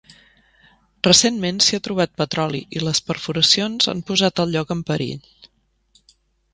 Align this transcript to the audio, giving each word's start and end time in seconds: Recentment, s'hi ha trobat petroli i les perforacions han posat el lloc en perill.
Recentment, 1.07 1.59
s'hi 1.65 1.77
ha 1.79 1.83
trobat 1.89 2.15
petroli 2.23 2.63
i 2.79 2.83
les 2.87 3.03
perforacions 3.11 3.93
han 3.95 4.05
posat 4.11 4.45
el 4.47 4.57
lloc 4.59 4.77
en 4.79 4.85
perill. 4.93 5.33